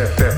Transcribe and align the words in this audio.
step, 0.00 0.12
step. 0.14 0.29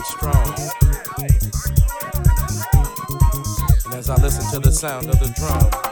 and 0.00 0.06
strong. 0.06 0.54
And 3.86 3.94
as 3.94 4.08
I 4.08 4.16
listen 4.16 4.50
to 4.52 4.58
the 4.60 4.72
sound 4.72 5.08
of 5.10 5.18
the 5.18 5.28
drum, 5.36 5.89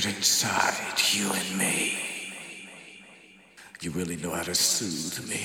inside 0.00 0.98
you 1.12 1.30
and 1.30 1.58
me. 1.58 1.98
You 3.82 3.90
really 3.90 4.16
know 4.16 4.30
how 4.30 4.42
to 4.42 4.54
soothe 4.54 5.28
me. 5.28 5.40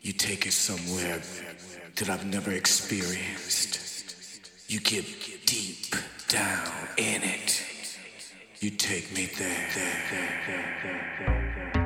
You 0.00 0.12
take 0.12 0.46
it 0.46 0.52
somewhere 0.52 1.22
that 1.96 2.10
I've 2.10 2.26
never 2.26 2.50
experienced. 2.50 3.78
You 4.68 4.80
get 4.80 5.04
deep 5.46 5.94
down 6.26 6.68
in 6.96 7.22
it. 7.22 7.64
You 8.58 8.70
take 8.70 9.14
me 9.14 9.26
there. 9.38 9.68
there, 9.74 10.02
there, 10.10 11.72
there 11.74 11.81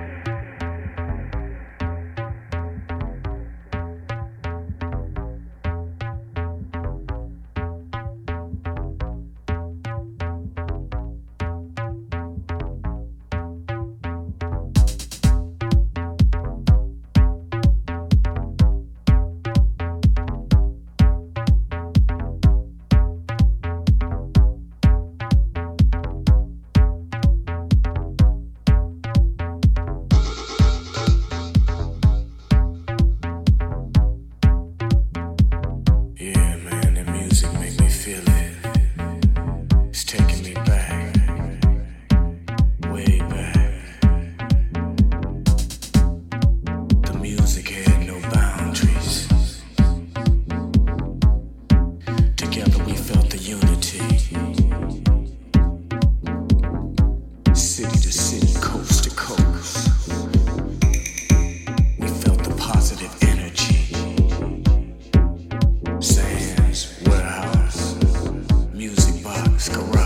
the 69.57 70.06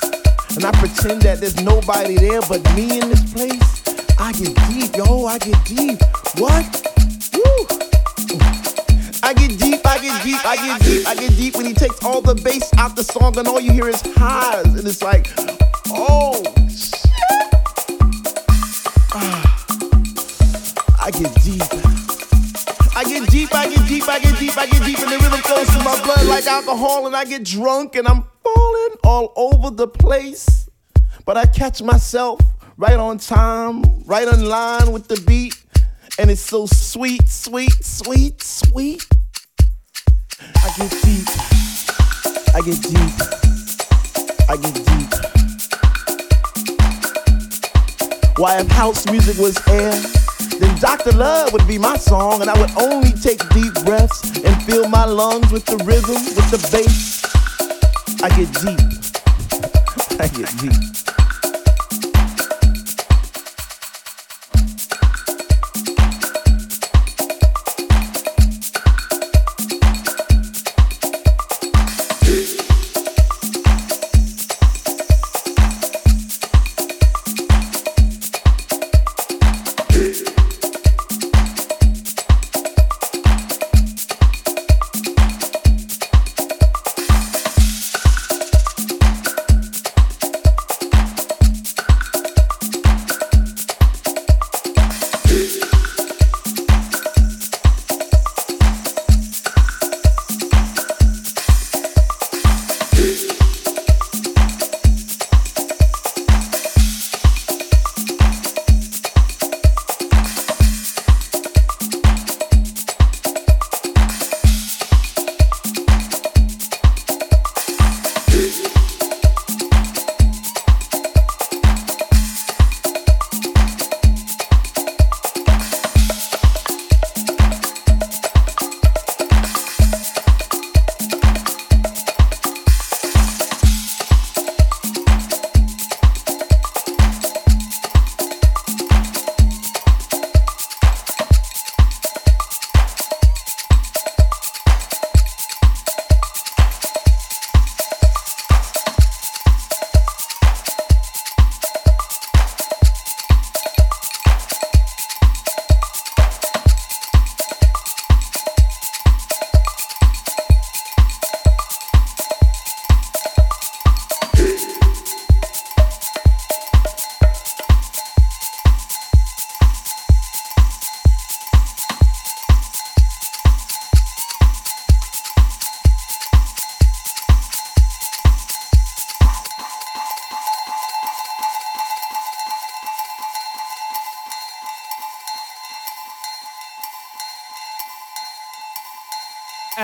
And 0.55 0.65
I 0.65 0.71
pretend 0.73 1.21
that 1.23 1.39
there's 1.39 1.61
nobody 1.63 2.17
there 2.17 2.41
but 2.41 2.61
me 2.75 2.99
in 2.99 3.09
this 3.09 3.33
place. 3.33 3.83
I 4.19 4.33
get 4.33 4.53
deep, 4.67 4.95
yo, 4.95 5.25
I 5.25 5.37
get 5.39 5.63
deep. 5.65 5.99
What? 6.37 6.65
Woo! 7.33 7.65
I 9.23 9.33
get 9.33 9.57
deep, 9.57 9.81
I 9.85 9.97
get 9.99 10.23
deep, 10.23 10.45
I 10.45 10.55
get 10.57 10.81
deep, 10.81 11.07
I 11.07 11.15
get 11.15 11.35
deep 11.37 11.55
when 11.55 11.65
he 11.65 11.73
takes 11.73 12.03
all 12.03 12.21
the 12.21 12.35
bass 12.35 12.69
out 12.77 12.95
the 12.95 13.03
song 13.03 13.37
and 13.37 13.47
all 13.47 13.59
you 13.59 13.71
hear 13.71 13.87
is 13.87 14.01
highs. 14.17 14.65
And 14.65 14.87
it's 14.87 15.01
like, 15.01 15.31
oh, 15.89 16.43
shit. 16.67 17.09
Ah, 19.13 19.57
I 21.01 21.11
get 21.11 21.33
deep. 21.43 21.63
I 22.93 23.03
get 23.05 23.29
deep, 23.29 23.55
I 23.55 23.67
get 23.67 23.87
deep, 23.87 24.07
I 24.07 24.19
get 24.19 24.37
deep, 24.37 24.57
I 24.57 24.65
get 24.67 24.83
deep, 24.83 24.99
and 24.99 25.11
the 25.11 25.17
rhythm 25.17 25.39
flows 25.39 25.69
through 25.69 25.83
my 25.83 25.99
blood 26.03 26.25
like 26.27 26.45
alcohol, 26.45 27.07
and 27.07 27.15
I 27.15 27.23
get 27.25 27.43
drunk, 27.45 27.95
and 27.95 28.07
I'm 28.07 28.25
all 29.11 29.33
over 29.35 29.69
the 29.75 29.87
place. 29.87 30.69
But 31.25 31.35
I 31.35 31.45
catch 31.45 31.81
myself 31.81 32.39
right 32.77 32.97
on 32.97 33.17
time, 33.17 33.83
right 34.05 34.27
on 34.27 34.45
line 34.45 34.91
with 34.91 35.07
the 35.09 35.21
beat, 35.27 35.55
and 36.17 36.31
it's 36.31 36.41
so 36.41 36.65
sweet, 36.65 37.27
sweet, 37.27 37.73
sweet, 37.83 38.41
sweet. 38.41 39.05
I 40.39 40.71
get 40.77 40.91
deep. 41.03 41.27
I 42.55 42.61
get 42.61 42.81
deep. 42.81 43.13
I 44.49 44.55
get 44.63 44.75
deep. 44.75 45.11
Why, 48.37 48.59
if 48.61 48.67
house 48.69 49.05
music 49.11 49.37
was 49.37 49.59
air, 49.67 49.91
then 50.57 50.79
Dr. 50.79 51.11
Love 51.11 51.51
would 51.51 51.67
be 51.67 51.77
my 51.77 51.97
song, 51.97 52.41
and 52.41 52.49
I 52.49 52.57
would 52.59 52.71
only 52.77 53.11
take 53.11 53.39
deep 53.49 53.73
breaths 53.85 54.23
and 54.39 54.63
fill 54.63 54.87
my 54.87 55.03
lungs 55.03 55.51
with 55.51 55.65
the 55.65 55.77
rhythm, 55.83 56.15
with 56.15 56.49
the 56.49 56.59
bass. 56.71 57.21
I 58.23 58.29
get 58.29 58.53
deep. 58.61 59.00
I 60.21 60.27
get 60.27 60.55
deep. 60.59 61.10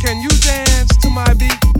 can 0.00 0.22
you 0.22 0.30
dance 0.30 0.96
to 0.96 1.10
my 1.10 1.34
beat? 1.34 1.79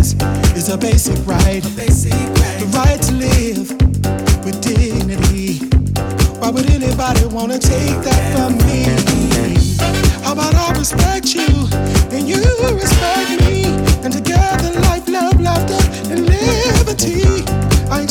rights 0.00 0.14
is 0.56 0.68
a 0.68 0.78
basic 0.78 1.26
right. 1.26 1.64
A 1.64 1.70
basic 1.76 2.12
right. 2.12 2.58
The 2.60 2.66
right 2.74 3.00
to 3.02 3.12
live 3.12 3.70
with 4.44 4.60
dignity. 4.62 5.58
Why 6.40 6.50
would 6.50 6.70
anybody 6.70 7.26
wanna 7.26 7.58
take 7.58 7.96
that 8.02 8.22
from 8.34 8.56
me? 8.66 8.84
How 10.24 10.32
about 10.32 10.54
I 10.54 10.72
respect 10.78 11.34
you 11.34 11.48
and 12.14 12.28
you 12.28 12.40
respect 12.74 13.42
me, 13.42 13.64
and 14.04 14.12
together 14.12 14.72
life, 14.80 15.08
love, 15.08 15.40
laughter, 15.40 15.80
and 16.10 16.26
liberty. 16.26 17.44
I 17.90 18.02